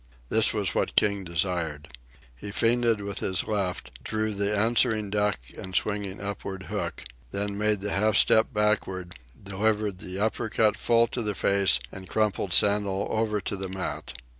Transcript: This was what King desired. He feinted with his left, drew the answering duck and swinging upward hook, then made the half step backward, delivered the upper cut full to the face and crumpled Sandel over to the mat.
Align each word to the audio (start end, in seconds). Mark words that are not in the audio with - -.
This 0.29 0.51
was 0.51 0.73
what 0.73 0.95
King 0.95 1.23
desired. 1.25 1.87
He 2.35 2.49
feinted 2.49 3.01
with 3.01 3.19
his 3.19 3.43
left, 3.43 4.03
drew 4.03 4.33
the 4.33 4.51
answering 4.57 5.11
duck 5.11 5.37
and 5.55 5.75
swinging 5.75 6.19
upward 6.19 6.63
hook, 6.63 7.03
then 7.29 7.55
made 7.55 7.81
the 7.81 7.91
half 7.91 8.17
step 8.17 8.51
backward, 8.51 9.13
delivered 9.43 9.99
the 9.99 10.19
upper 10.19 10.49
cut 10.49 10.75
full 10.75 11.05
to 11.09 11.21
the 11.21 11.35
face 11.35 11.79
and 11.91 12.09
crumpled 12.09 12.51
Sandel 12.51 13.09
over 13.11 13.39
to 13.41 13.55
the 13.55 13.69
mat. 13.69 14.17